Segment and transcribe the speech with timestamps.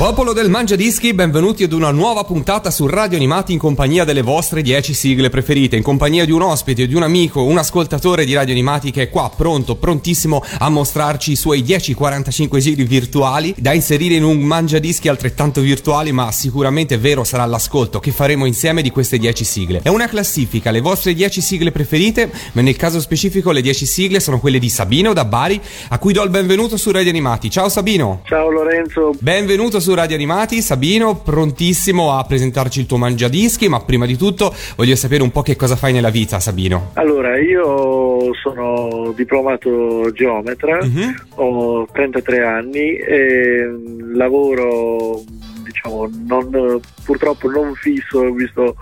[0.00, 4.22] Popolo del Mangia Dischi, benvenuti ad una nuova puntata su Radio Animati in compagnia delle
[4.22, 8.32] vostre 10 sigle preferite, in compagnia di un ospite, di un amico, un ascoltatore di
[8.32, 13.74] Radio Animati che è qua pronto, prontissimo a mostrarci i suoi 10-45 giri virtuali da
[13.74, 18.80] inserire in un Mangia Dischi altrettanto virtuali, ma sicuramente vero sarà l'ascolto che faremo insieme
[18.80, 19.80] di queste 10 sigle.
[19.82, 24.20] È una classifica, le vostre 10 sigle preferite, ma nel caso specifico le 10 sigle
[24.20, 27.50] sono quelle di Sabino da Bari, a cui do il benvenuto su Radio Animati.
[27.50, 28.22] Ciao Sabino!
[28.24, 34.06] Ciao Lorenzo, Benvenuto su Radio Animati, Sabino, prontissimo a presentarci il tuo mangiadischi, ma prima
[34.06, 36.90] di tutto voglio sapere un po' che cosa fai nella vita, Sabino.
[36.94, 41.14] allora io sono diplomato geometra, Mhm.
[41.36, 43.66] ho 33 anni e
[44.14, 45.22] lavoro
[45.70, 48.76] diciamo non, purtroppo non fisso visto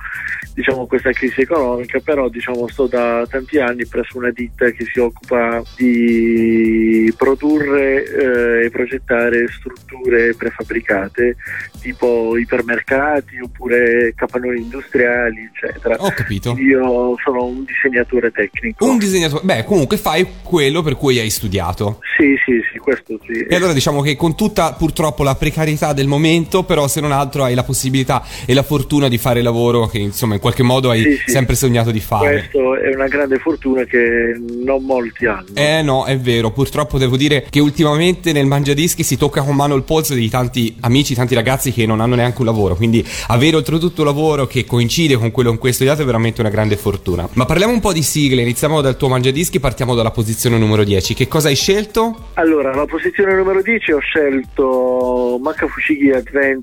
[0.54, 4.98] diciamo questa crisi economica però diciamo sto da tanti anni presso una ditta che si
[4.98, 11.36] occupa di produrre eh, e progettare strutture prefabbricate
[11.80, 16.56] tipo ipermercati oppure capannoni industriali eccetera Ho capito.
[16.58, 22.00] io sono un disegnatore tecnico Un disegnatore, beh, comunque fai quello per cui hai studiato.
[22.16, 26.06] sì sì sì questo sì E allora diciamo che con tutta purtroppo la precarietà del
[26.06, 29.86] momento, però se non altro hai la possibilità e la fortuna di fare il lavoro
[29.86, 31.30] che insomma in qualche modo hai Sì, sì.
[31.32, 32.48] sempre sognato di fare.
[32.50, 35.46] Questo è una grande fortuna che non molti hanno.
[35.54, 39.74] Eh no, è vero, purtroppo devo dire che ultimamente nel Mangiadischi si tocca con mano
[39.74, 43.56] il polso di tanti amici, tanti ragazzi che non hanno neanche un lavoro, quindi avere
[43.56, 46.76] oltretutto un lavoro che coincide con quello in cui hai studiato è veramente una grande
[46.76, 47.28] fortuna.
[47.32, 51.14] Ma parliamo un po' di sigle, iniziamo dal tuo Mangiadischi, partiamo dalla posizione numero 10.
[51.14, 52.28] Che cosa hai scelto?
[52.34, 56.10] Allora, alla posizione numero 10 ho scelto Makafushigi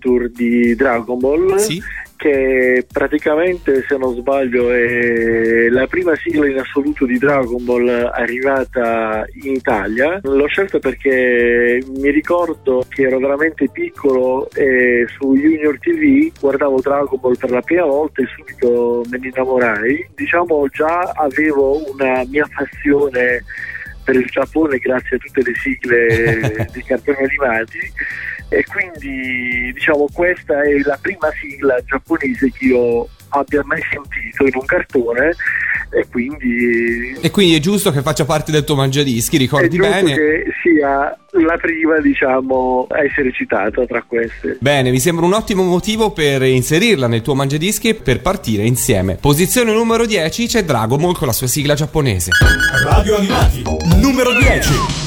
[0.06, 1.56] Adventure di Dragon Ball.
[1.56, 1.82] Sì.
[2.18, 9.26] Che praticamente, se non sbaglio, è la prima sigla in assoluto di Dragon Ball arrivata
[9.44, 10.22] in Italia.
[10.24, 17.20] L'ho scelta perché mi ricordo che ero veramente piccolo e su Junior TV guardavo Dragon
[17.20, 20.10] Ball per la prima volta e subito me ne innamorai.
[20.16, 23.44] Diciamo già avevo una mia passione
[24.06, 27.80] per il Giappone grazie a tutte le sigle dei cartoni animati
[28.50, 34.52] e quindi diciamo questa è la prima sigla giapponese che io abbia mai sentito in
[34.54, 35.36] un cartone
[35.92, 40.14] e quindi E quindi è giusto che faccia parte del tuo Mangiadischi, ricordi bene?
[40.14, 45.64] che sia la prima diciamo a essere citata tra queste Bene, mi sembra un ottimo
[45.64, 49.16] motivo per inserirla nel tuo Mangiadischi e per partire insieme.
[49.20, 52.32] Posizione numero 10 c'è Dragon Ball con la sua sigla giapponese.
[52.84, 53.64] Radio Animati,
[54.00, 55.05] numero 10.「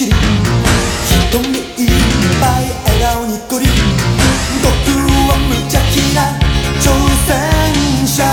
[0.00, 1.90] 瞳にいっ
[2.40, 3.66] ぱい笑顔にっこり
[4.62, 4.72] 僕
[5.28, 6.18] は無邪気な
[6.80, 6.88] 挑
[7.28, 8.24] 戦者。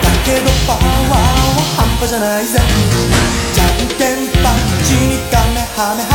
[0.00, 1.14] だけどパワーは
[1.76, 2.58] 半端じゃないぜ。
[3.52, 3.68] じゃん
[3.98, 6.11] けんパンチにカメハメハ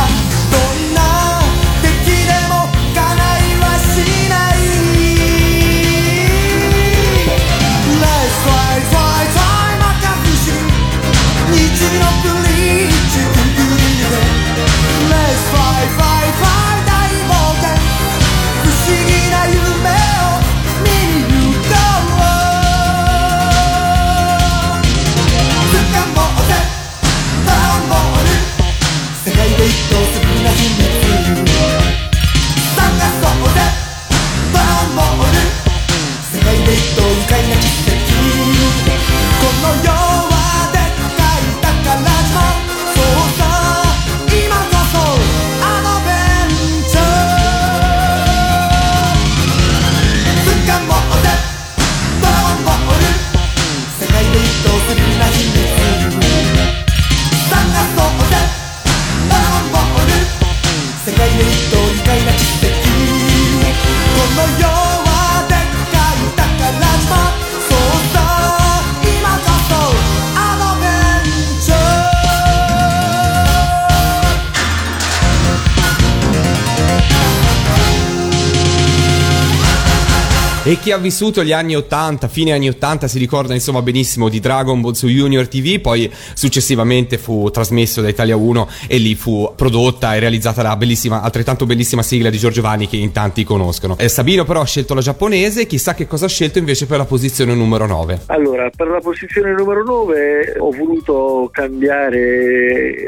[80.88, 84.80] chi ha vissuto gli anni 80, fine anni 80, si ricorda insomma benissimo di Dragon
[84.80, 90.14] Ball su Junior TV, poi successivamente fu trasmesso da Italia 1 e lì fu prodotta
[90.14, 93.98] e realizzata la bellissima, altrettanto bellissima sigla di Giorgio Vanni che in tanti conoscono.
[93.98, 97.04] Eh, Sabino però ha scelto la giapponese, chissà che cosa ha scelto invece per la
[97.04, 98.20] posizione numero 9.
[98.28, 102.18] Allora, per la posizione numero 9 ho voluto cambiare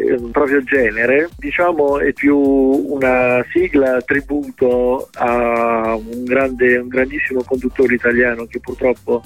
[0.07, 7.69] il proprio genere, diciamo è più una sigla tributo a un, grande, un grandissimo conduttore
[7.89, 9.23] italiano che purtroppo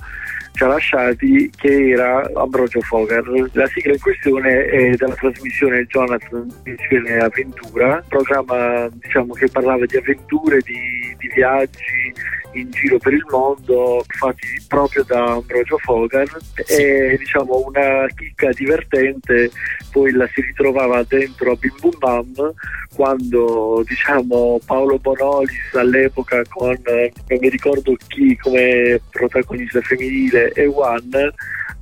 [0.52, 3.24] ci ha lasciati, che era Ambrogio Fogar.
[3.52, 9.96] La sigla in questione è della trasmissione Jonathan Missione Avventura, programma diciamo, che parlava di
[9.96, 12.12] avventure, di, di viaggi
[12.54, 16.26] in giro per il mondo fatti proprio da Ambrogio Fogar
[16.66, 19.50] e diciamo una chicca divertente
[19.90, 22.54] poi la si ritrovava dentro a Bim Bum Bam
[22.94, 31.32] quando diciamo Paolo Bonolis all'epoca con non mi ricordo chi come protagonista femminile e Juan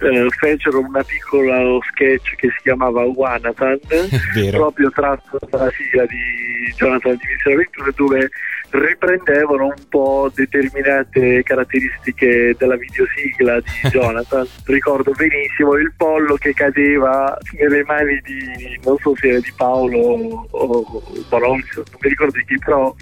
[0.03, 3.79] eh, fecero una piccola sketch che si chiamava Wanathan
[4.35, 4.59] Vero.
[4.59, 8.31] proprio tratto dalla sigla di Jonathan di Missione Avventure dove
[8.73, 14.47] riprendevano un po' determinate caratteristiche della videosigla di Jonathan.
[14.65, 20.47] Ricordo benissimo il pollo che cadeva nelle mani di non so se era di Paolo
[20.51, 22.95] o Bonolis, non mi ricordo di chi, però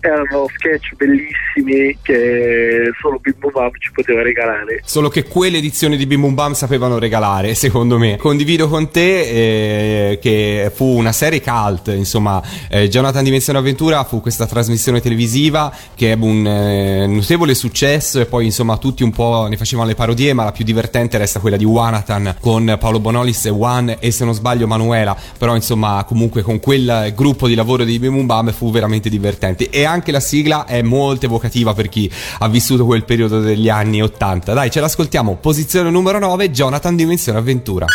[0.00, 4.80] erano sketch bellissimi che solo Bim Bum Bam ci poteva regalare.
[4.84, 8.16] Solo che quelle edizioni di Bim Bum Bam sapevano regalare, secondo me.
[8.16, 14.20] Condivido con te eh, che fu una serie cult, insomma, eh, Jonathan Dimensione Avventura fu
[14.20, 19.48] questa trasmissione televisiva che ebbe un eh, notevole successo e poi insomma tutti un po'
[19.48, 23.46] ne facevano le parodie, ma la più divertente resta quella di Wanathan con Paolo Bonolis
[23.46, 27.82] e Juan e se non sbaglio Manuela, però insomma comunque con quel gruppo di lavoro
[27.82, 31.88] di Bim Bum Bam fu veramente divertente e anche la sigla è molto evocativa per
[31.88, 34.52] chi ha vissuto quel periodo degli anni 80.
[34.52, 35.34] Dai, ce l'ascoltiamo.
[35.40, 37.86] Posizione numero 9, Jonathan Dimensione Avventura.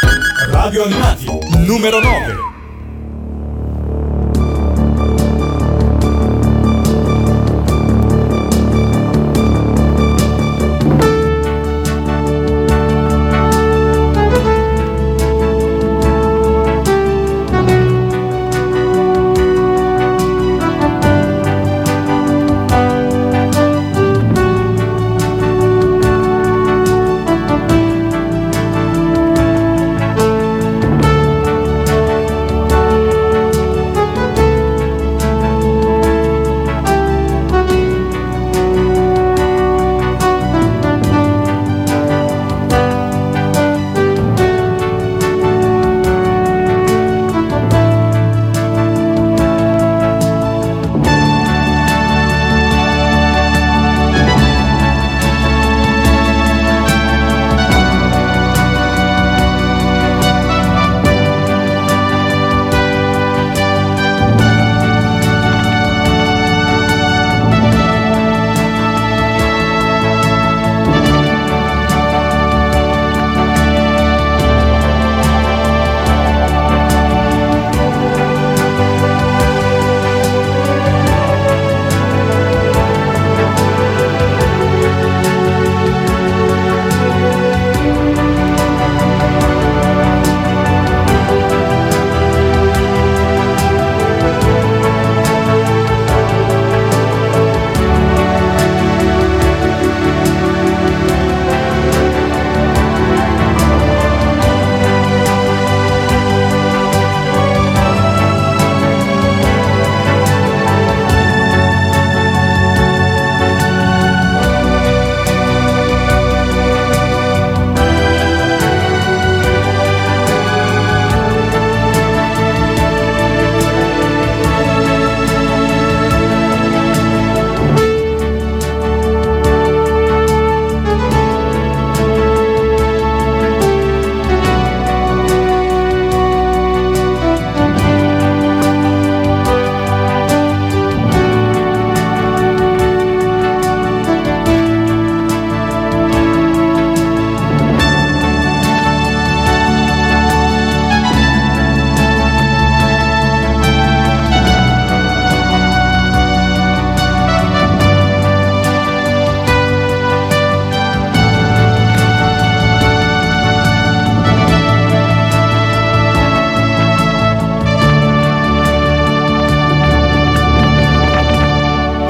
[0.49, 1.25] Radio Animati,
[1.65, 2.52] numero 9.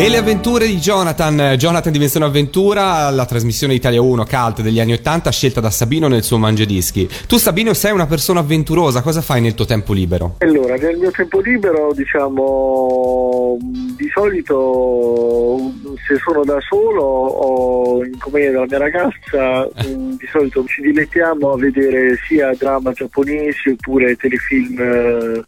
[0.04, 4.92] E le avventure di Jonathan, Jonathan Dimensione Avventura, la trasmissione Italia 1 cult degli anni
[4.92, 7.08] 80 scelta da Sabino nel suo Mangiadischi.
[7.26, 10.36] Tu Sabino sei una persona avventurosa, cosa fai nel tuo tempo libero?
[10.40, 15.72] Allora, nel mio tempo libero, diciamo, di solito
[16.06, 21.52] se sono da solo o in compagnia della mia ragazza, mm, di solito ci dilettiamo
[21.52, 25.44] a vedere sia drama giapponesi oppure telefilm eh,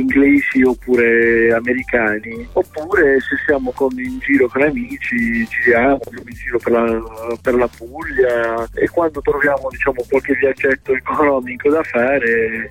[0.00, 6.72] inglesi oppure americani, oppure se siamo con- in giro con amici, giriamo in giro per
[6.72, 12.70] la, per la Puglia e quando troviamo diciamo qualche viaggetto economico da fare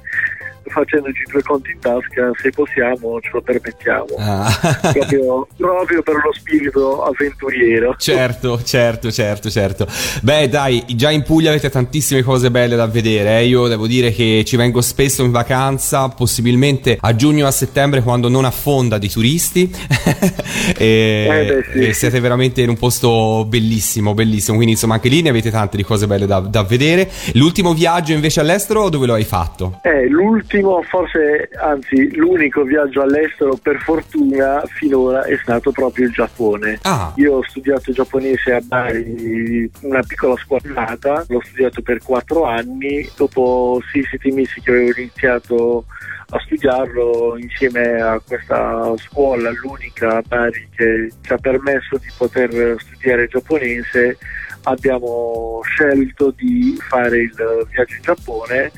[0.72, 4.50] facendoci due conti in tasca se possiamo ce lo permettiamo Ah.
[4.94, 9.88] proprio, proprio per lo spirito avventuriero Certo, certo, certo, certo.
[10.22, 13.40] Beh, dai, già in Puglia avete tantissime cose belle da vedere.
[13.40, 13.46] eh.
[13.46, 18.02] Io devo dire che ci vengo spesso in vacanza, possibilmente a giugno o a settembre
[18.02, 19.72] quando non affonda di turisti.
[20.78, 21.88] e, Eh, beh, sì.
[21.88, 24.56] e siete veramente in un posto bellissimo, bellissimo.
[24.56, 27.10] Quindi, insomma, anche lì ne avete tante di cose belle da, da vedere.
[27.34, 29.80] L'ultimo viaggio invece all'estero, dove lo hai fatto?
[29.84, 36.80] Eh, l'ultimo, forse, anzi l'unico viaggio all'estero per fortuna finora è stato proprio il Giappone.
[36.84, 43.10] Ah, Io ho studiato giapponese a Bari, una piccola squadrata, l'ho studiato per quattro anni,
[43.16, 45.86] dopo 6-7 mesi che avevo iniziato
[46.30, 52.76] a studiarlo insieme a questa scuola, l'unica a Bari che ci ha permesso di poter
[52.80, 54.18] studiare giapponese,
[54.64, 58.72] abbiamo scelto di fare il viaggio in Giappone.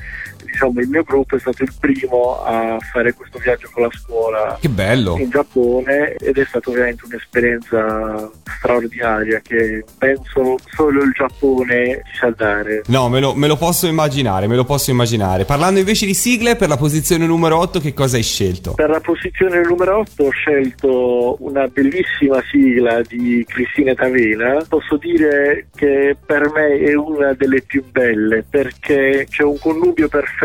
[0.50, 4.58] Diciamo, il mio gruppo è stato il primo a fare questo viaggio con la scuola
[4.60, 5.16] che bello.
[5.18, 12.30] in Giappone ed è stata veramente un'esperienza straordinaria che penso solo il Giappone ci sa
[12.30, 12.82] dare.
[12.86, 15.44] No, me lo, me lo posso immaginare, me lo posso immaginare.
[15.44, 18.72] Parlando invece di sigle, per la posizione numero 8, che cosa hai scelto?
[18.72, 24.64] Per la posizione numero 8 ho scelto una bellissima sigla di Cristina Tavena.
[24.68, 30.37] Posso dire che per me è una delle più belle perché c'è un connubio perfetto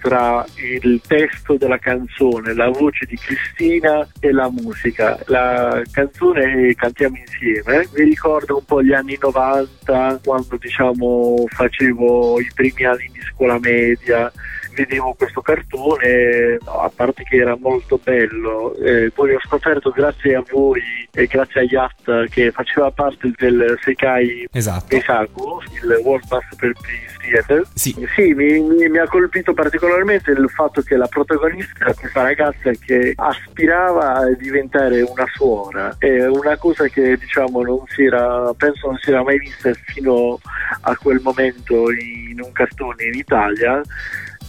[0.00, 5.18] tra il testo della canzone, la voce di Cristina e la musica.
[5.26, 12.50] La canzone Cantiamo insieme mi ricorda un po' gli anni 90 quando diciamo facevo i
[12.54, 14.32] primi anni di scuola media
[14.76, 20.34] vedevo questo cartone, no, a parte che era molto bello, eh, poi ho scoperto grazie
[20.36, 24.94] a voi e grazie a Yacht che faceva parte del Sekai Esatto.
[24.94, 27.62] Eisaku, il World Masterpiece Theater.
[27.74, 28.06] Sì.
[28.14, 32.70] Sì, mi, mi- mi ha colpito particolarmente il fatto che la protagonista era questa ragazza
[32.72, 35.94] che aspirava a diventare una suora.
[35.98, 40.38] È una cosa che diciamo non si era, penso non si era mai vista fino
[40.82, 43.80] a quel momento in un cartone in Italia.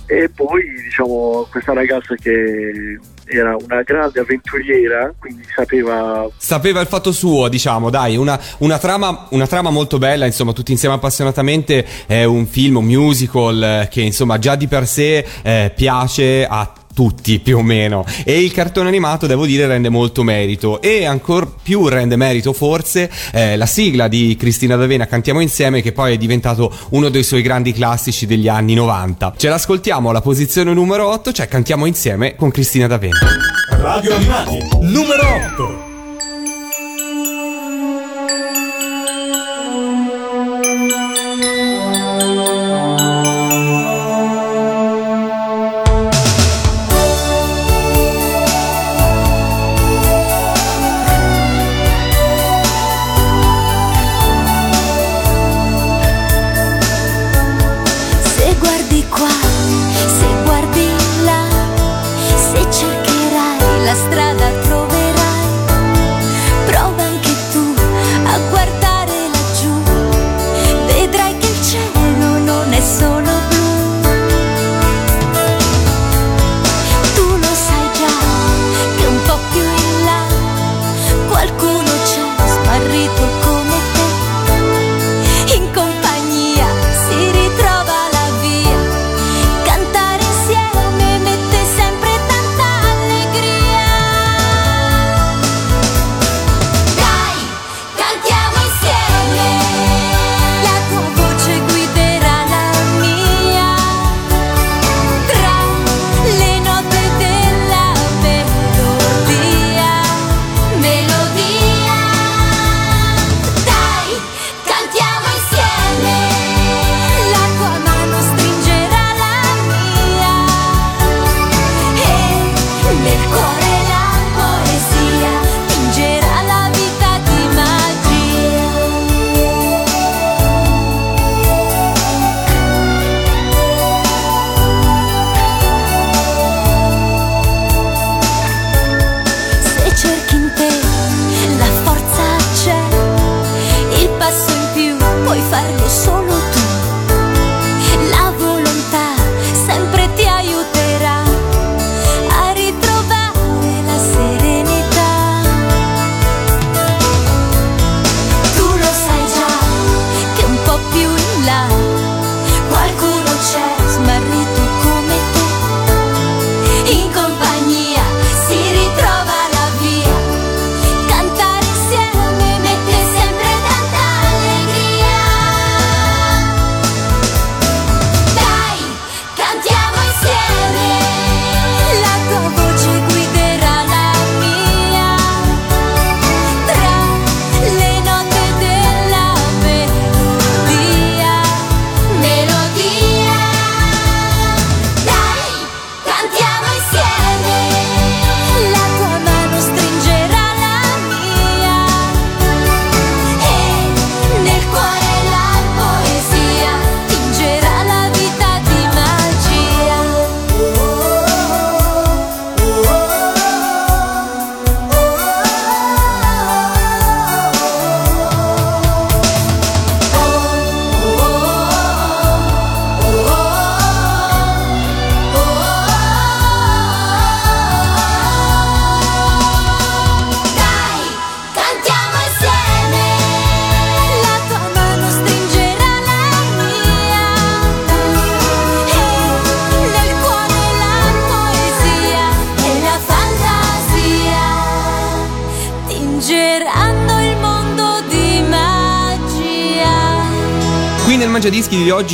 [0.08, 7.12] E poi diciamo questa ragazza che era una grande avventuriera, quindi sapeva Sapeva il fatto
[7.12, 12.24] suo, diciamo, dai, una, una trama, una trama molto bella, insomma, tutti insieme appassionatamente, è
[12.24, 17.38] un film, un musical eh, che insomma già di per sé eh, piace a tutti
[17.38, 18.04] più o meno.
[18.24, 20.82] E il cartone animato devo dire rende molto merito.
[20.82, 25.92] E ancora più rende merito forse eh, la sigla di Cristina D'Avena Cantiamo insieme che
[25.92, 30.74] poi è diventato uno dei suoi grandi classici degli anni 90 ce l'ascoltiamo alla posizione
[30.74, 33.20] numero 8 cioè Cantiamo insieme con Cristina D'Avena.
[33.70, 35.22] Radio Animati, numero
[35.54, 35.87] 8.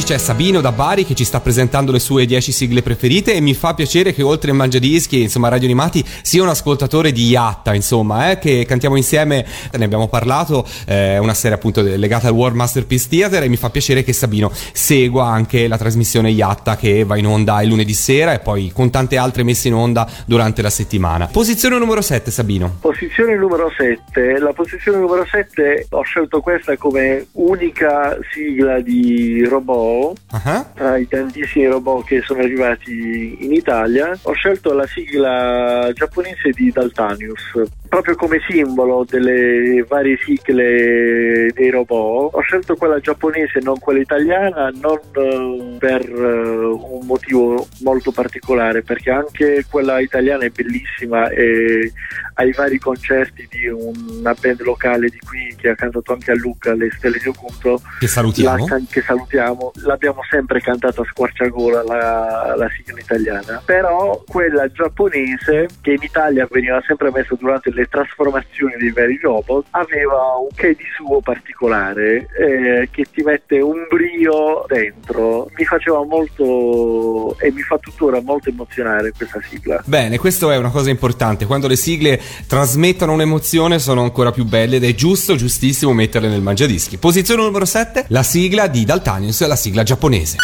[0.03, 3.53] C'è Sabino da Bari che ci sta presentando le sue 10 sigle preferite e mi
[3.53, 8.31] fa piacere che oltre al Mangiadischi, insomma, Radio Animati sia un ascoltatore di Yatta, insomma,
[8.31, 13.07] eh, che cantiamo insieme, ne abbiamo parlato, è una serie appunto legata al World Masterpiece
[13.07, 17.27] Theater e mi fa piacere che Sabino segua anche la trasmissione Yatta che va in
[17.27, 21.27] onda il lunedì sera e poi con tante altre messe in onda durante la settimana.
[21.31, 22.75] Posizione numero 7 Sabino.
[22.81, 24.39] Posizione numero 7.
[24.39, 29.92] La posizione numero 7 ho scelto questa come unica sigla di robot
[30.31, 34.17] Ah, tra i tantissimi robot che sono arrivati in Italia.
[34.23, 37.61] Ho scelto la sigla giapponese di Daltanius
[37.93, 42.33] proprio come simbolo delle varie sigle dei robot.
[42.33, 48.81] Ho scelto quella giapponese, non quella italiana, non eh, per eh, un motivo molto particolare,
[48.81, 51.91] perché anche quella italiana è bellissima e
[52.35, 56.73] ai vari concerti di una band locale di qui che ha cantato anche a Lucca,
[56.73, 58.67] le Stelle di Occulto, che salutiamo.
[58.67, 65.67] la- che salutiamo, l'abbiamo sempre cantata a squarciagola la, la sigla italiana, però quella giapponese
[65.81, 70.75] che in Italia veniva sempre messa durante le trasformazioni dei vari robot aveva un che
[70.75, 77.61] di suo particolare eh, che ti mette un brio dentro, mi faceva molto e mi
[77.61, 79.81] fa tuttora molto emozionare questa sigla.
[79.85, 81.45] Bene, questo è una cosa importante.
[81.45, 86.41] Quando le sigle trasmettono un'emozione sono ancora più belle ed è giusto, giustissimo metterle nel
[86.41, 86.97] mangiadischi.
[86.97, 90.37] Posizione numero 7, la sigla di Daltanius, la sigla giapponese.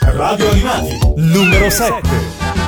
[0.00, 2.65] Radio Animati, numero 7.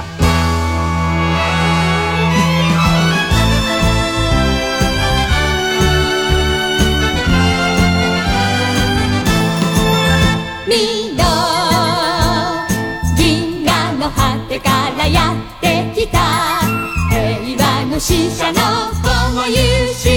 [17.99, 18.61] 平和の使者の
[19.03, 19.59] 子も勇
[19.93, 20.09] 士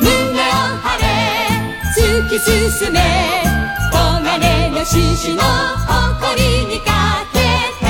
[0.00, 0.42] 胸を
[0.82, 1.04] 張れ
[1.96, 2.98] 突き進め
[3.92, 5.42] 黄金の獅子の
[5.86, 7.86] 誇りにかけて。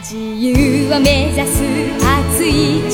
[0.00, 1.62] 自由を目指す
[2.00, 2.92] 熱い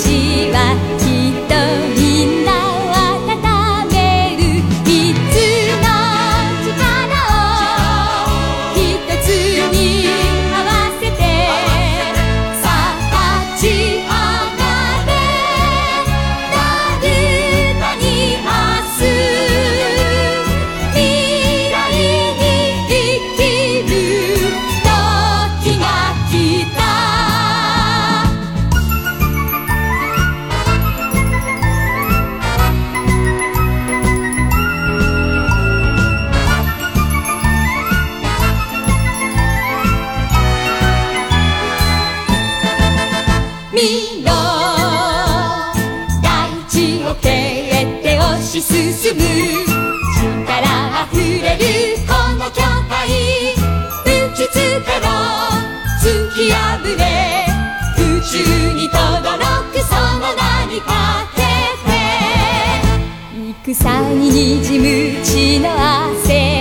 [56.48, 57.44] 破れ
[57.98, 61.42] 宇宙にとどろくその名にかけ
[63.64, 64.30] て戦に
[64.62, 66.59] 滲む血の汗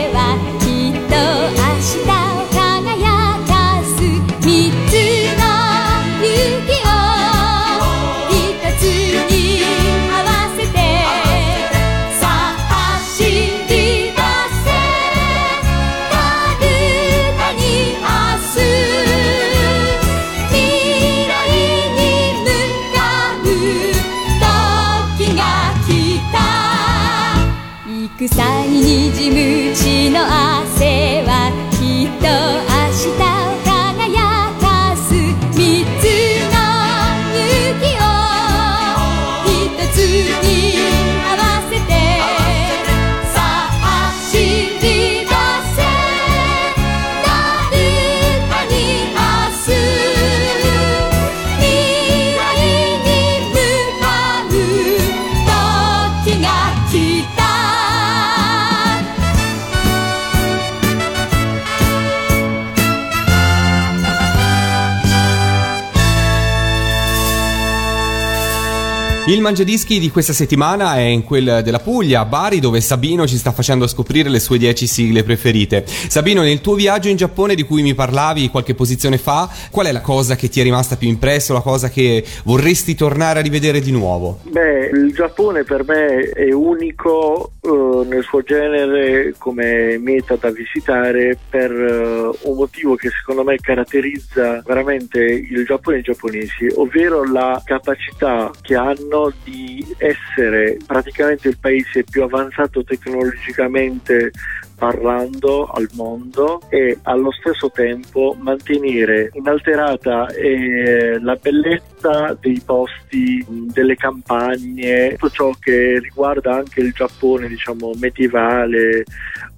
[69.39, 73.37] Il mangiadischi di questa settimana è in quel della Puglia, a Bari, dove Sabino ci
[73.37, 75.85] sta facendo scoprire le sue 10 sigle preferite.
[75.85, 79.93] Sabino, nel tuo viaggio in Giappone di cui mi parlavi qualche posizione fa, qual è
[79.93, 83.79] la cosa che ti è rimasta più impressa, la cosa che vorresti tornare a rivedere
[83.79, 84.39] di nuovo?
[84.43, 91.37] Beh, il Giappone per me è unico eh, nel suo genere come meta da visitare
[91.49, 97.23] per eh, un motivo che secondo me caratterizza veramente il Giappone e i giapponesi, ovvero
[97.23, 104.31] la capacità che hanno di essere praticamente il paese più avanzato tecnologicamente
[104.79, 113.95] parlando al mondo e allo stesso tempo mantenere inalterata eh, la bellezza dei posti, delle
[113.95, 119.03] campagne, tutto ciò che riguarda anche il Giappone diciamo medievale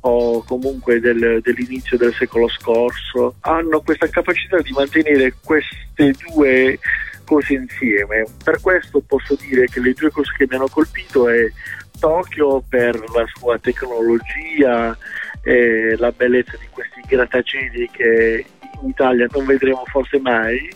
[0.01, 6.79] o comunque del, dell'inizio del secolo scorso, hanno questa capacità di mantenere queste due
[7.31, 8.25] cose insieme.
[8.43, 11.49] Per questo posso dire che le due cose che mi hanno colpito è
[11.97, 14.97] Tokyo per la sua tecnologia
[15.41, 18.45] e la bellezza di questi grattacieli che
[18.81, 20.69] in Italia non vedremo forse mai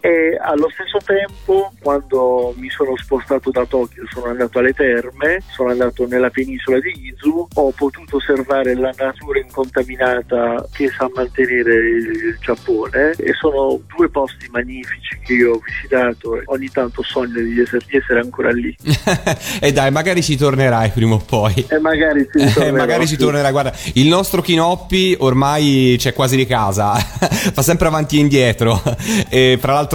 [0.00, 5.70] e allo stesso tempo quando mi sono spostato da Tokyo sono andato alle terme sono
[5.70, 12.38] andato nella penisola di Izu ho potuto osservare la natura incontaminata che sa mantenere il
[12.40, 17.60] Giappone e sono due posti magnifici che io ho visitato e ogni tanto sogno di
[17.60, 18.74] essere, di essere ancora lì
[19.60, 21.66] e dai, magari ci tornerai prima o poi.
[21.68, 23.20] e magari ci ritornerò, magari ci sì.
[23.20, 23.50] tornerà.
[23.50, 28.82] Guarda, il nostro Kinoppi ormai c'è quasi di casa, fa sempre avanti e indietro.
[29.28, 29.89] E fra l'altro,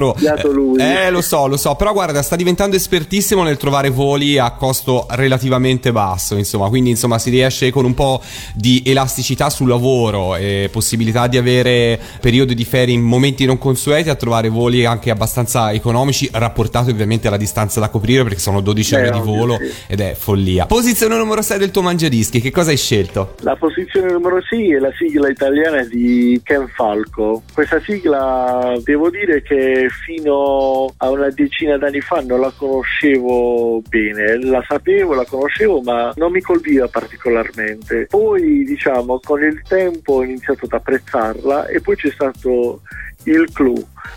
[0.52, 0.80] Lui.
[0.80, 1.76] eh, lo so, lo so.
[1.76, 6.36] Però guarda, sta diventando espertissimo nel trovare voli a costo relativamente basso.
[6.36, 8.22] Insomma, quindi insomma si riesce con un po'
[8.54, 14.10] di elasticità sul lavoro e possibilità di avere periodi di ferie in momenti non consueti
[14.10, 18.96] a trovare voli anche abbastanza economici, rapportati ovviamente alla distanza da coprire perché sono 12
[18.96, 19.72] Beh, ore di volo sì.
[19.88, 20.66] ed è follia.
[20.66, 23.36] Posizione numero 6 del tuo mangiadischi, che cosa hai scelto?
[23.42, 27.44] La posizione numero 6 è la sigla italiana di Ken Falco.
[27.54, 34.38] Questa sigla devo dire che fino a una decina d'anni fa non la conoscevo bene,
[34.44, 38.08] la sapevo, la conoscevo, ma non mi colpiva particolarmente.
[38.10, 42.82] Poi, diciamo, con il tempo ho iniziato ad apprezzarla e poi c'è stato
[43.24, 43.76] il clou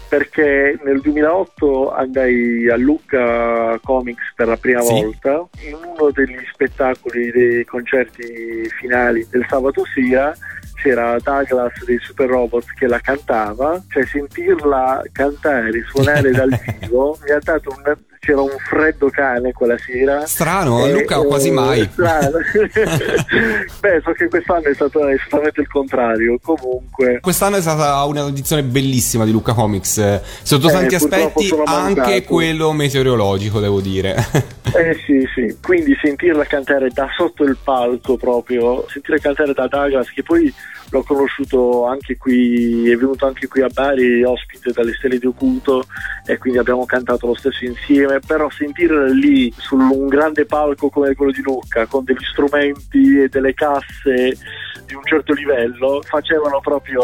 [0.09, 5.03] perché nel 2008 andai a Lucca Comics per la prima Sì.
[5.03, 10.35] volta in uno degli spettacoli dei concerti finali del sabato sera
[10.81, 17.31] c'era Douglas dei Super Robots che la cantava, cioè sentirla cantare, suonare dal vivo mi
[17.31, 20.27] ha dato un c'era un freddo cane quella sera.
[20.27, 21.89] Strano, Eh, Lucca eh, quasi mai.
[21.93, 22.39] strano.
[23.81, 26.39] Beh, so che quest'anno è stato esattamente il contrario.
[26.43, 32.23] Comunque, Quest'anno è stata un'edizione bellissima di Luca Comics, sotto Eh, tanti aspetti, anche mancato.
[32.25, 34.17] quello meteorologico, devo dire.
[34.69, 40.11] Eh sì, sì, quindi sentirla cantare da sotto il palco proprio, sentire cantare da Douglas
[40.11, 40.53] che poi
[40.91, 45.85] l'ho conosciuto anche qui, è venuto anche qui a Bari, ospite dalle Stelle di Oculto
[46.25, 51.15] e quindi abbiamo cantato lo stesso insieme, però sentirla lì su un grande palco come
[51.15, 54.37] quello di Lucca con degli strumenti e delle casse
[54.87, 57.03] di un certo livello facevano proprio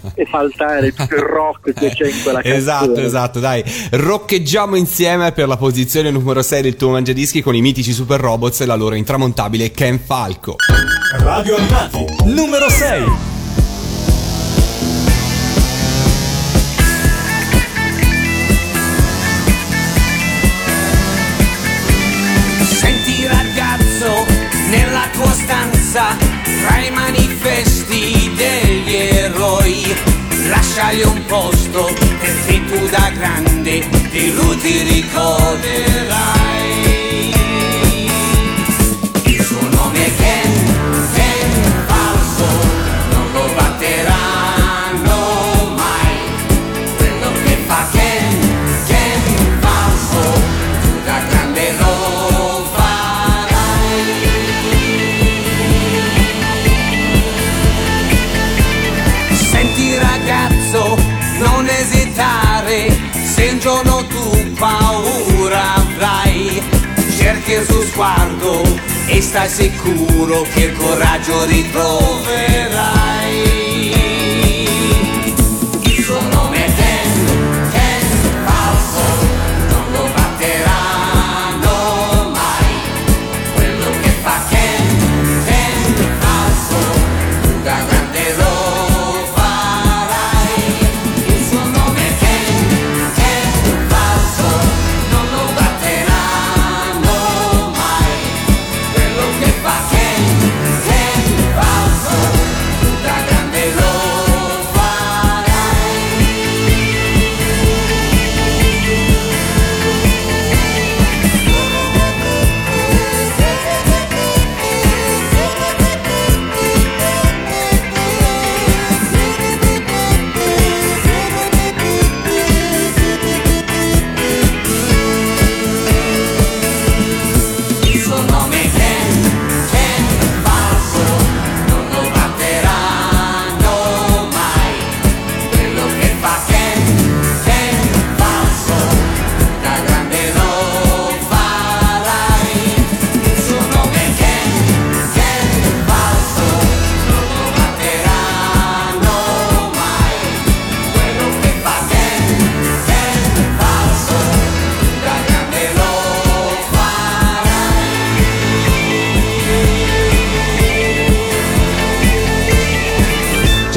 [0.16, 2.56] esaltare tutto il rock che c'è in quella canzone.
[2.56, 3.62] esatto, esatto, dai.
[3.90, 8.62] Roccheggiamo insieme per la posizione numero 6 del tuo mangiadischi con i mitici Super Robots
[8.62, 10.56] e la loro intramontabile Ken Falco.
[11.18, 13.17] Radio Animati, numero 6.
[30.78, 36.47] Lasciagli un posto perché tu da grande di lui ti ricorderai.
[67.98, 68.62] Sguardo
[69.08, 72.27] e stai sicuro che il coraggio ritroverai.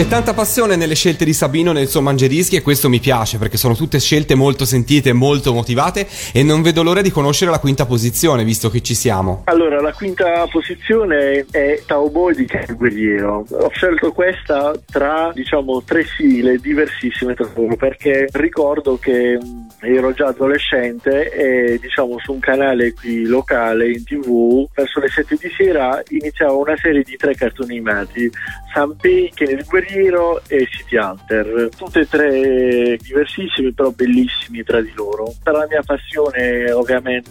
[0.01, 3.55] C'è tanta passione nelle scelte di Sabino nel suo mangiadischi e questo mi piace perché
[3.55, 7.85] sono tutte scelte molto sentite molto motivate e non vedo l'ora di conoscere la quinta
[7.85, 9.43] posizione visto che ci siamo.
[9.45, 13.45] Allora, la quinta posizione è Cowboy di Ken Guerriero.
[13.47, 20.13] Ho scelto questa tra, diciamo, tre sigle diversissime tra loro perché ricordo che mh, ero
[20.13, 25.53] già adolescente e, diciamo, su un canale qui locale in tv, verso le 7 di
[25.55, 28.31] sera iniziava una serie di tre cartoni animati,
[28.73, 31.69] Sanpei, Ken il Guerriero e City Hunter.
[31.77, 35.33] Tutte e tre diversissimi però bellissimi tra di loro.
[35.43, 37.29] Per la mia passione ovviamente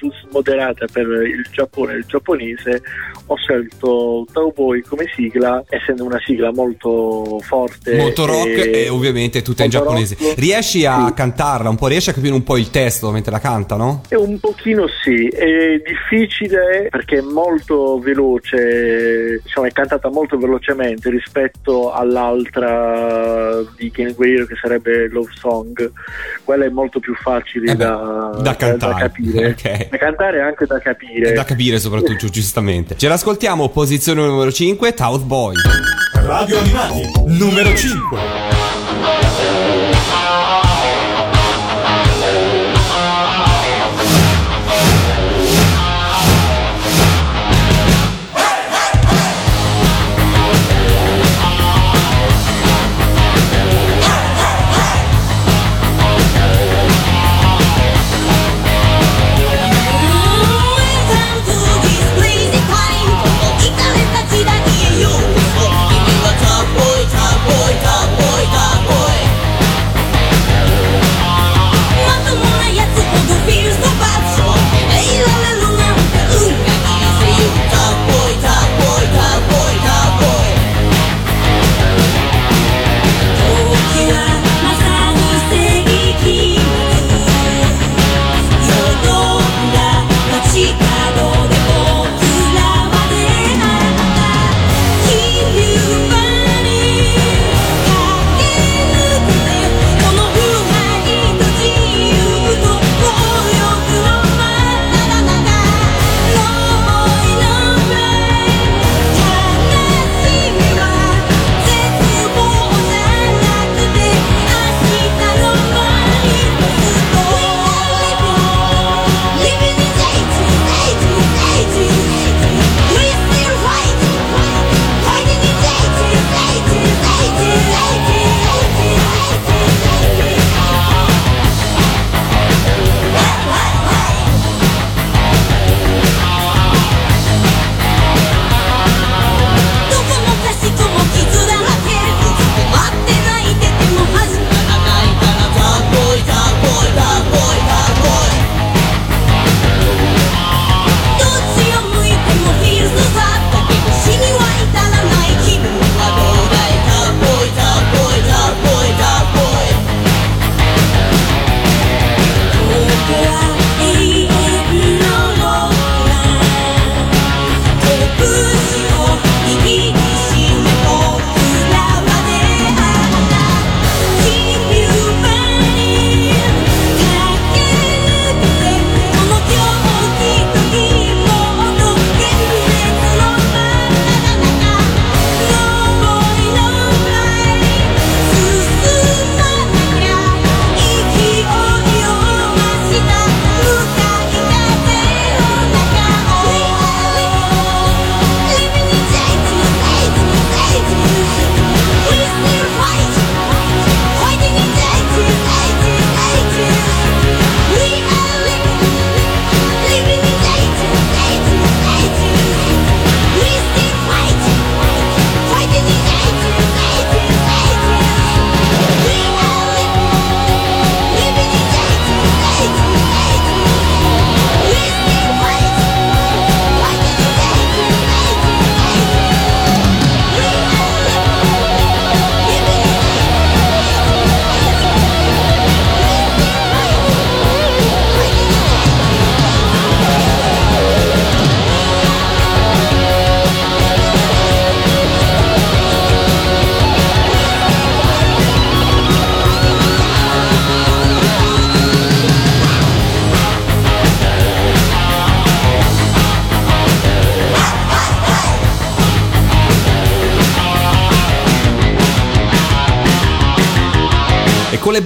[0.32, 2.82] moderata per il Giappone e il giapponese
[3.26, 9.64] ho scelto Cowboy come sigla essendo una sigla molto forte Molto rock e, ovviamente tutta
[9.64, 10.16] in giapponese.
[10.20, 10.38] rock.
[10.38, 11.14] Riesci a Sì.
[11.14, 14.02] cantarla un po', riesci a capire un po' il testo mentre la canta, no?
[14.08, 21.10] È un pochino sì, è difficile perché è molto veloce, diciamo è cantata molto velocemente
[21.10, 25.90] rispetto all'altra di Ken Guerriero che sarebbe Love Song,
[26.44, 28.94] quella è molto più facile Eh beh, da, da cantare.
[29.00, 29.88] capire, Ok.
[29.88, 31.30] da cantare e anche da capire.
[31.30, 32.96] È da capire soprattutto, giustamente.
[32.96, 35.54] Ce l'ascoltiamo, posizione numero 5, Tout Boy.
[36.14, 38.63] Radio Animati, numero 5.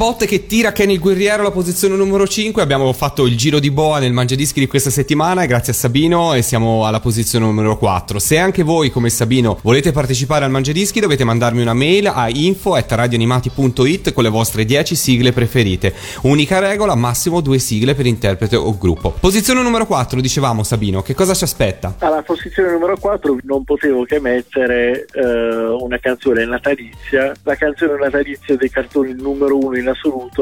[0.09, 2.63] Botte che tira Kenny il guerriero alla posizione numero 5.
[2.63, 6.41] Abbiamo fatto il giro di boa nel Mangiadischi di questa settimana, grazie a Sabino, e
[6.41, 8.19] siamo alla posizione numero 4.
[8.19, 14.15] Se anche voi, come Sabino, volete partecipare al Mangiadischi, dovete mandarmi una mail a info.radioanimati.it
[14.15, 15.93] con le vostre 10 sigle preferite.
[16.23, 19.15] Unica regola, massimo due sigle per interprete o gruppo.
[19.21, 21.97] Posizione numero 4, dicevamo Sabino, che cosa ci aspetta?
[21.99, 28.57] Alla posizione numero 4 non potevo che mettere eh, una canzone natalizia, la canzone natalizia
[28.57, 29.97] dei cartoni numero uno in assoluto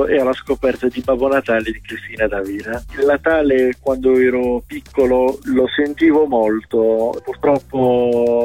[0.08, 2.82] è alla scoperta di Babbo Natale di Cristina D'Avena.
[2.98, 7.78] Il Natale quando ero piccolo lo sentivo molto, purtroppo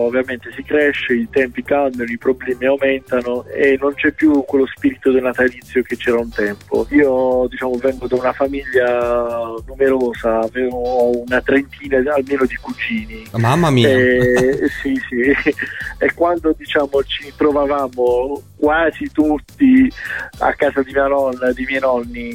[0.08, 5.12] ovviamente si cresce, i tempi cambiano, i problemi aumentano e non c'è più quello spirito
[5.12, 6.88] del natalizio che c'era un tempo.
[6.92, 13.24] Io diciamo vengo da una famiglia numerosa, avevo una trentina almeno di cugini.
[13.38, 13.90] Mamma mia.
[13.90, 15.54] Eh, sì, sì.
[15.98, 19.92] E quando diciamo ci trovavamo quasi tutti
[20.40, 22.28] a casa di mia nonna, di miei nonni,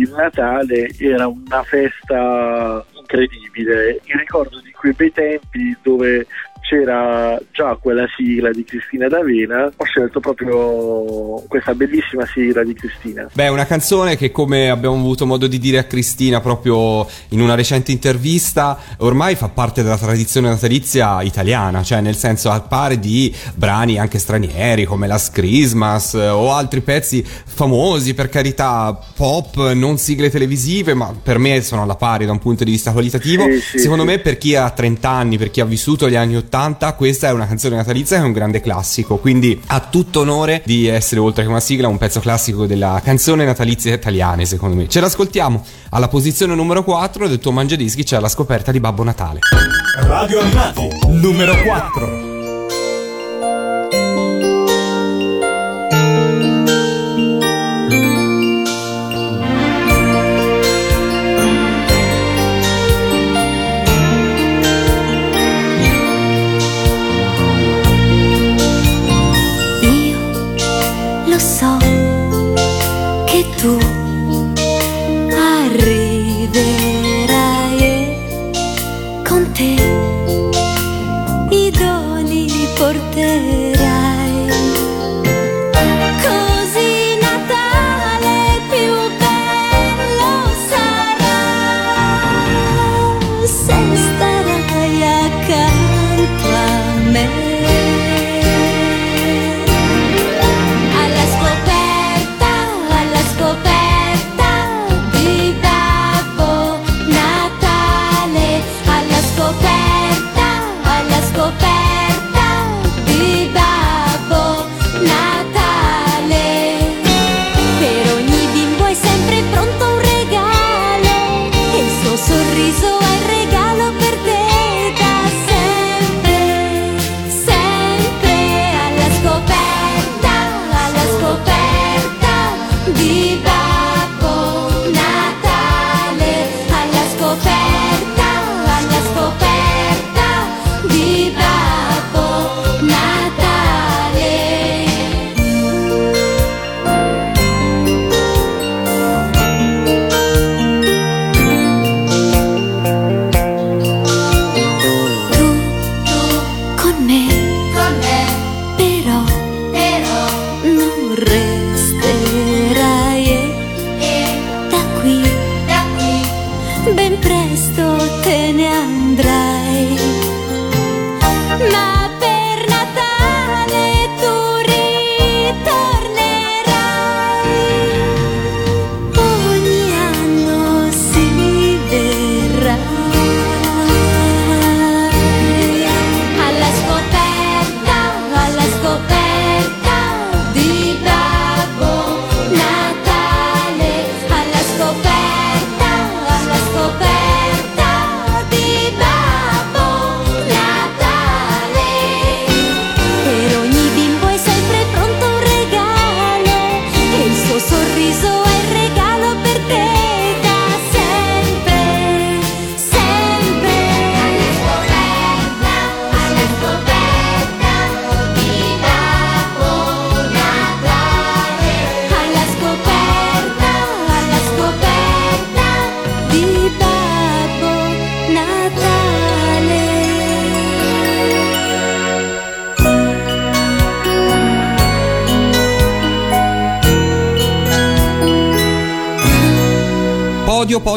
[0.00, 4.00] il Natale era una festa incredibile.
[4.04, 6.26] Il ricordo di quei bei tempi dove
[6.68, 13.26] c'era già quella sigla di Cristina D'Avena, ho scelto proprio questa bellissima sigla di Cristina.
[13.32, 17.54] Beh, una canzone che come abbiamo avuto modo di dire a Cristina proprio in una
[17.54, 23.34] recente intervista, ormai fa parte della tradizione natalizia italiana, cioè nel senso al pari di
[23.54, 29.96] brani anche stranieri come Last Christmas eh, o altri pezzi famosi, per carità, pop, non
[29.96, 33.44] sigle televisive, ma per me sono alla pari da un punto di vista qualitativo.
[33.44, 34.10] Sì, sì, Secondo sì.
[34.10, 36.56] me per chi ha 30 anni, per chi ha vissuto gli anni 80,
[36.96, 40.86] questa è una canzone natalizia che è un grande classico, quindi ha tutto onore di
[40.86, 44.88] essere oltre che una sigla un pezzo classico della canzone natalizia italiane, secondo me.
[44.88, 49.40] Ce l'ascoltiamo alla posizione numero 4 del tuo mangiadischi c'è la scoperta di Babbo Natale.
[50.00, 52.27] Radio Animati, numero 4.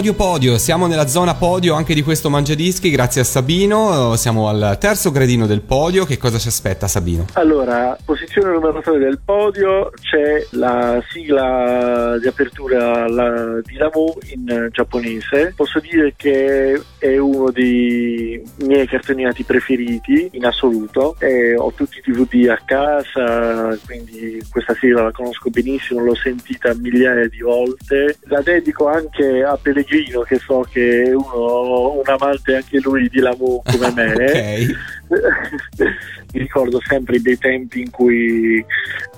[0.01, 0.57] Podio, podio.
[0.57, 4.15] Siamo nella zona podio anche di questo Mangiadischi, grazie a Sabino.
[4.15, 6.05] Siamo al terzo gradino del podio.
[6.05, 7.27] Che cosa ci aspetta, Sabino?
[7.33, 14.69] Allora, posizione numero 3 del podio c'è la sigla di apertura la- di Lamu in
[14.71, 15.53] giapponese.
[15.55, 21.15] Posso dire che è uno dei miei cartoni animati preferiti in assoluto.
[21.19, 26.73] E ho tutti i DVD a casa, quindi questa sigla la conosco benissimo, l'ho sentita
[26.73, 28.17] migliaia di volte.
[28.21, 29.55] La dedico anche a
[29.91, 34.67] Pellegrino, che so che è uno, un amante anche lui di Lamu come me.
[36.33, 38.65] mi ricordo sempre dei tempi in cui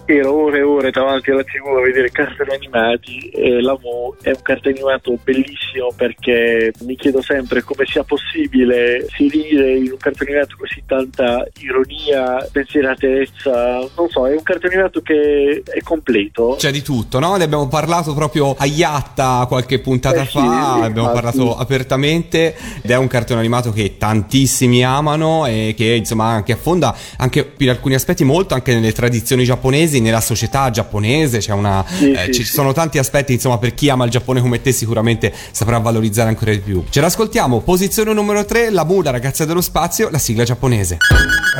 [0.05, 4.41] ero ore e ore davanti alla tv a vedere cartoni animati e l'amo è un
[4.41, 10.55] cartone animato bellissimo perché mi chiedo sempre come sia possibile inserire in un cartone animato
[10.57, 16.55] così tanta ironia, pensieratezza, non so, è un cartone animato che è completo.
[16.57, 17.35] C'è di tutto, no?
[17.35, 22.55] Ne abbiamo parlato proprio a Iatta qualche puntata Eh sì, fa, sì, abbiamo parlato apertamente
[22.81, 27.69] ed è un cartone animato che tantissimi amano e che insomma anche affonda anche in
[27.69, 32.32] alcuni aspetti molto anche nelle tradizioni giapponesi, nella società giapponese, c'è una Sì, eh, sì,
[32.34, 32.52] ci sì.
[32.52, 36.50] sono tanti aspetti insomma per chi ama il Giappone come te sicuramente saprà valorizzare ancora
[36.52, 36.84] di più.
[36.88, 40.96] Ce l'ascoltiamo, posizione numero 3, la Mu, la ragazza dello spazio, la sigla giapponese.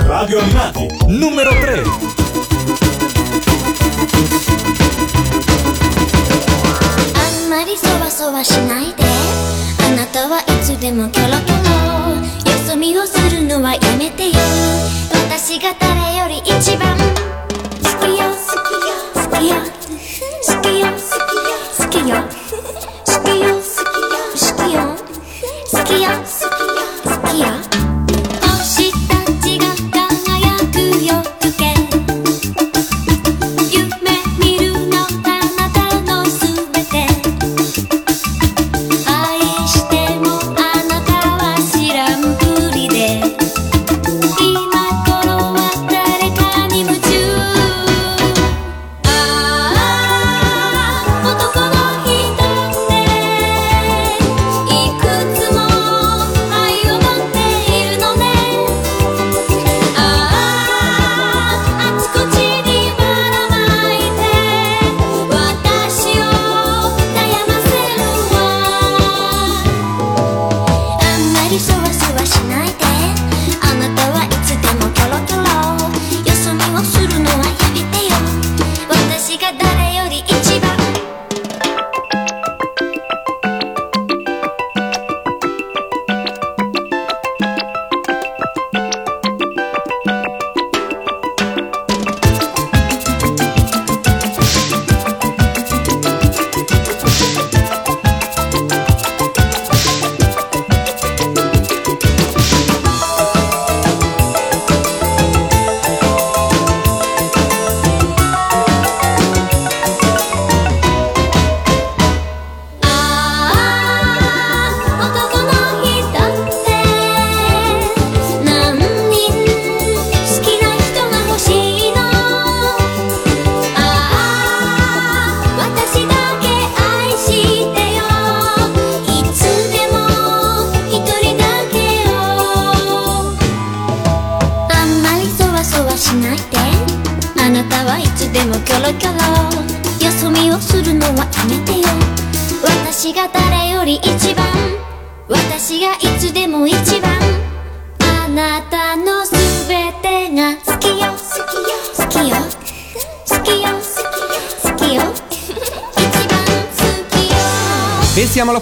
[0.06, 1.82] Radio Animati, numero 3.
[7.14, 9.04] あんまりそわそわしないで
[9.86, 14.34] あなたはいつでもキョロキョロよそ見をするのはやめてよ
[15.30, 16.91] 私が誰より一番
[22.05, 22.42] 有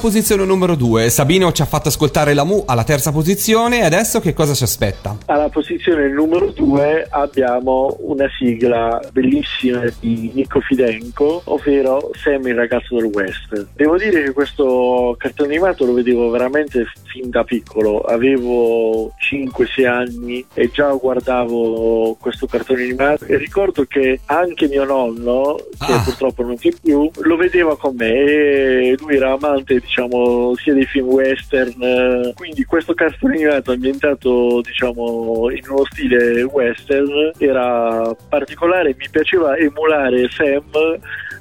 [0.02, 1.10] posizione numero 2.
[1.12, 4.64] Sabino ci ha fatto ascoltare la Mu alla terza posizione e adesso che cosa ci
[4.64, 5.16] aspetta?
[5.28, 12.96] Alla posizione numero 2 abbiamo una sigla bellissima di Nico Fidenco, ovvero Sam il ragazzo
[12.96, 13.68] del West.
[13.76, 20.44] Devo dire che questo cartone animato lo vedevo veramente fin da piccolo, avevo 5-6 anni
[20.56, 26.02] e già guardavo questo cartone animato e ricordo che anche mio nonno, che Ah.
[26.04, 30.86] purtroppo non c'è più, lo vedeva con me e lui era amante diciamo sia dei
[30.86, 38.96] film western, eh, quindi questo cartone animato ambientato diciamo in uno stile western era particolare,
[38.98, 40.64] mi piaceva emulare Sam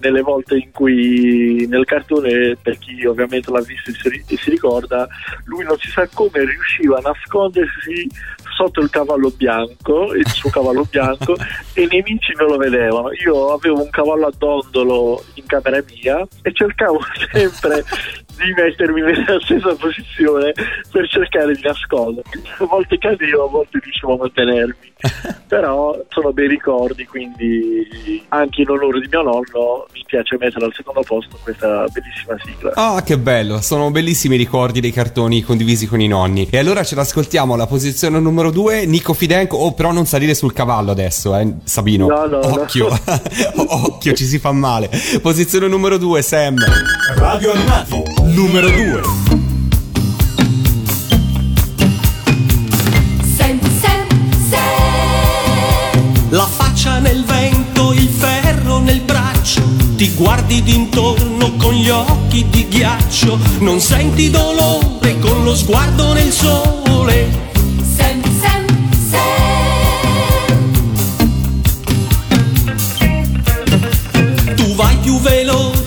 [0.01, 4.37] nelle volte in cui nel cartone, per chi ovviamente l'ha visto e si, ri- e
[4.37, 5.07] si ricorda,
[5.45, 8.09] lui non si sa come riusciva a nascondersi
[8.57, 11.37] sotto il cavallo bianco, il suo cavallo bianco,
[11.75, 13.11] e i nemici non lo vedevano.
[13.13, 17.01] Io avevo un cavallo a dondolo in camera mia e cercavo
[17.33, 17.85] sempre
[18.45, 20.53] di mettermi nella stessa posizione
[20.91, 22.43] per cercare di nascondermi.
[22.59, 24.89] A volte cadevo, a volte riuscivo a mantenermi.
[25.49, 30.75] Però sono bei ricordi, quindi anche in onore di mio nonno mi piace mettere al
[30.75, 32.73] secondo posto questa bellissima sigla.
[32.75, 36.49] Ah, che bello, sono bellissimi i ricordi dei cartoni condivisi con i nonni.
[36.51, 39.57] E allora ce l'ascoltiamo alla posizione numero 2, Nico Fidenco.
[39.57, 42.07] Oh, però non salire sul cavallo adesso, eh, Sabino.
[42.07, 42.61] No, no, no.
[42.61, 42.89] Occhio,
[43.57, 44.91] occhio, ci si fa male.
[45.21, 46.57] Posizione numero 2, Sam.
[47.17, 48.03] Radio Animati,
[48.33, 49.03] numero 2.
[53.37, 54.07] Sam, Sam,
[54.49, 55.91] Sam.
[56.31, 59.63] La faccia nel vento, il ferro nel braccio,
[59.97, 66.33] ti guardi d'intorno con gli occhi di ghiaccio, non senti dolore con lo sguardo nel
[66.33, 66.80] sole.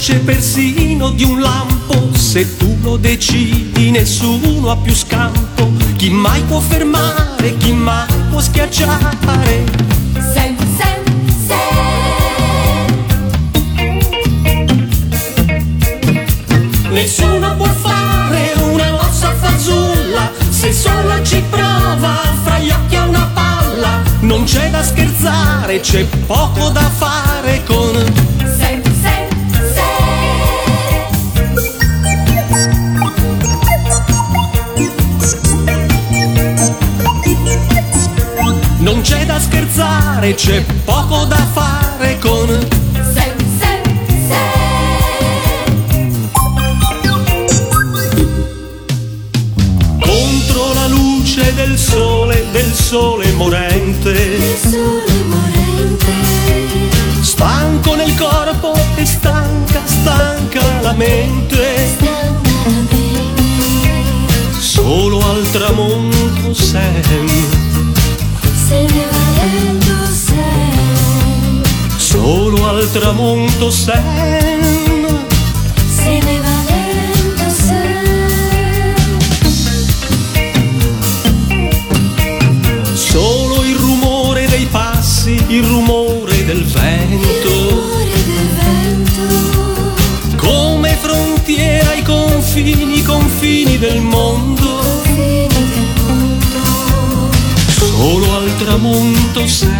[0.03, 6.41] Veloce persino di un lampo, se tu lo decidi nessuno ha più scampo, chi mai
[6.41, 9.63] può fermare, chi mai può schiacciare.
[16.89, 23.29] Nessuno può fare una mossa fazulla se solo ci prova fra gli occhi a una
[23.33, 24.01] palla.
[24.19, 28.32] Non c'è da scherzare, c'è poco da fare con
[39.03, 42.47] c'è da scherzare, c'è poco da fare con
[43.13, 43.81] Sam, Sam,
[49.99, 54.57] Contro la luce del sole, del sole morente.
[54.57, 56.11] Sole morente.
[57.21, 64.59] Stanco nel corpo e stanca, stanca la mente Stanca la mente.
[64.59, 67.62] Solo al tramonto Sam
[68.73, 69.95] Se ne va lento,
[70.25, 71.61] Sam.
[71.95, 74.01] Solo al tramonto Sam
[75.95, 79.05] Se ne va lento, Sam.
[82.95, 89.27] Solo il rumore dei passi, il rumore del vento Rumore del vento.
[90.37, 94.62] Come frontiera ai confini, confini del mondo
[98.03, 99.71] Solo al tramonto Sam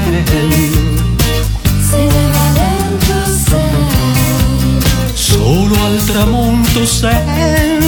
[1.90, 2.10] Se
[2.54, 3.16] lento,
[3.46, 4.80] Sam.
[5.14, 7.82] Solo al tramonto Sam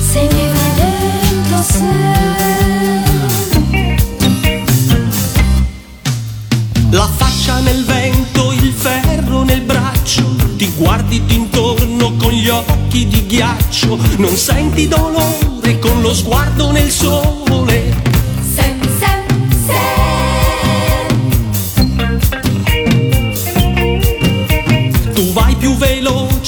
[0.00, 3.04] Se lento, Sam.
[6.90, 10.24] La faccia nel vento, il ferro nel braccio,
[10.56, 16.90] ti guardi d'intorno con gli occhi di ghiaccio, non senti dolore con lo sguardo nel
[16.90, 17.43] sole.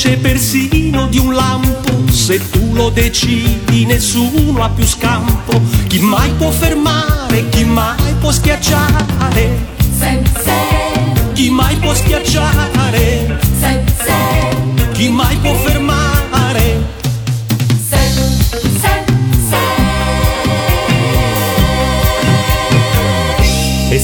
[0.06, 6.30] Veloce persino di un lampo, se tu lo decidi nessuno ha più scampo, chi mai
[6.38, 10.22] può fermare, chi mai può schiacciare, Sam.
[11.32, 14.92] chi mai può schiacciare, Sam.
[14.92, 15.85] chi mai può fermare.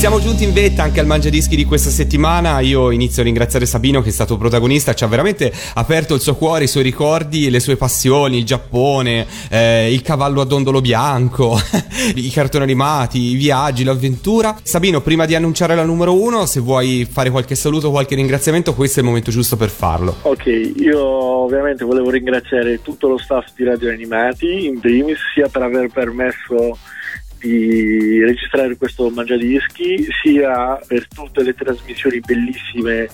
[0.03, 2.59] Siamo giunti in vetta anche al Mangiadischi di questa settimana.
[2.59, 6.35] Io inizio a ringraziare Sabino che è stato protagonista, ci ha veramente aperto il suo
[6.35, 11.57] cuore, i suoi ricordi, le sue passioni, il Giappone, eh, il cavallo a dondolo bianco,
[12.17, 14.59] i cartoni animati, i viaggi, l'avventura.
[14.65, 18.99] Sabino, prima di annunciare la numero uno, se vuoi fare qualche saluto, qualche ringraziamento, questo
[18.99, 20.17] è il momento giusto per farlo.
[20.23, 20.47] Ok,
[20.79, 25.91] io ovviamente volevo ringraziare tutto lo staff di Radio Animati, in primis, sia per aver
[25.95, 26.77] permesso
[27.43, 33.09] di registrare questo mangiadischi, sia per tutte le trasmissioni bellissime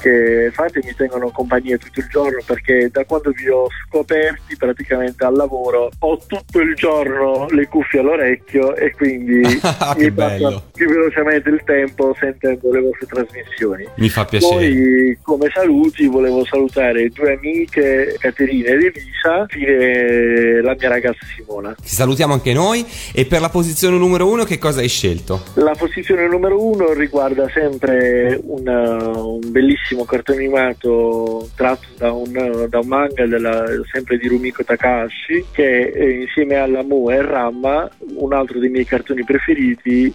[0.00, 5.24] che fate, mi tengono compagnia tutto il giorno perché da quando vi ho scoperti praticamente
[5.24, 9.42] al lavoro ho tutto il giorno le cuffie all'orecchio e quindi
[9.78, 13.86] Ah, mi passa più velocemente il tempo sentendo le vostre trasmissioni.
[13.96, 14.54] Mi fa piacere.
[14.54, 21.74] Poi come saluti volevo salutare due amiche, Caterina ed Elisa, e la mia ragazza Simona.
[21.74, 23.63] Ti salutiamo anche noi e per la posizione
[23.98, 25.42] numero uno che cosa hai scelto?
[25.54, 32.66] La posizione numero uno riguarda sempre un, uh, un bellissimo cartone animato tratto da un,
[32.68, 38.32] da un manga della- sempre di Rumiko Takahashi che insieme alla Mu e Ramma, un
[38.32, 40.14] altro dei miei cartoni preferiti,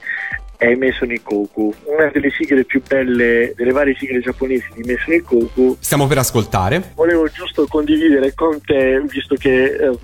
[0.59, 5.77] è Mason Ikoku, una delle sigle più belle, delle varie sigle giapponesi di Mason Ikoku.
[5.79, 6.91] Stiamo per ascoltare.
[6.95, 9.97] Volevo giusto condividere con te, visto che ehm,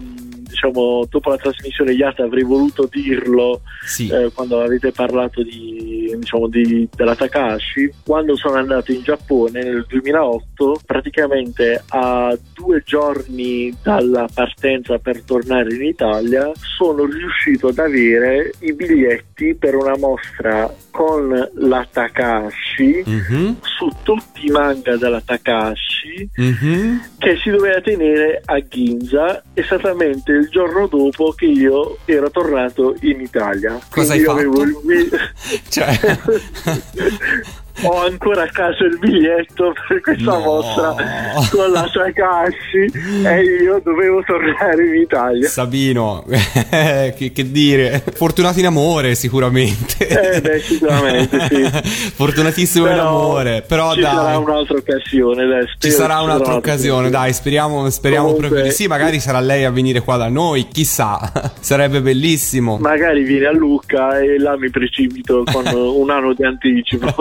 [0.56, 4.08] diciamo dopo la trasmissione Yata avrei voluto dirlo Sì.
[4.10, 9.86] eh, quando avete parlato di, diciamo, di- della Takahashi, quando sono andato in Giappone nel
[9.88, 18.54] 2008, praticamente a due giorni dalla partenza per tornare in Italia, sono riuscito ad avere
[18.60, 26.30] i biglietti per una mostra con la Takahashi Mhm, su tutti i manga della Takahashi
[26.36, 27.02] mhm.
[27.18, 33.22] che si doveva tenere a Ginza esattamente il giorno dopo che io ero tornato in
[33.22, 33.80] Italia.
[33.90, 34.38] Cosa Quindi hai io fatto?
[34.38, 35.10] avevo il
[35.70, 36.00] Cioè...
[37.84, 40.40] ho ancora a casa il biglietto per questa No.
[40.40, 40.96] mostra
[41.52, 45.48] con la Takahashi e io dovevo tornare in Italia.
[45.48, 46.24] Sabino,
[46.70, 50.08] che, che dire, fortunato in amore sicuramente.
[50.08, 51.64] Eh beh, sicuramente sì.
[52.16, 54.14] Fortunatissimo in Però amore, però ci dai.
[54.16, 58.88] sarà un'altra occasione, dai, Ci sarà un'altra occasione, dai, speriamo, speriamo Comunque- proprio di sì,
[58.88, 61.20] magari sarà lei a venire qua da noi, chissà,
[61.60, 62.78] sarebbe bellissimo.
[62.78, 67.14] Magari vieni a Lucca e là mi precipito con un anno di anticipo.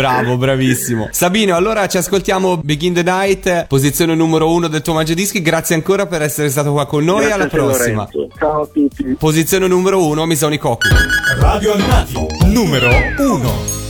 [0.00, 1.08] Bravo, bravissimo.
[1.10, 5.42] Sabino, allora ci ascoltiamo Begin the Night, posizione numero uno del tuo Mangiadischi.
[5.42, 7.26] Grazie ancora per essere stato qua con noi.
[7.26, 8.08] Grazie alla prossima.
[8.10, 8.34] Lorenzo.
[8.38, 9.16] Ciao a tutti.
[9.18, 10.86] Posizione numero uno, Misoni Koku.
[11.38, 12.88] Radio Animati, numero
[13.18, 13.89] 1.